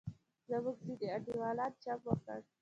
[0.49, 2.39] زموږ ځینې انډیوالان چم وکړ.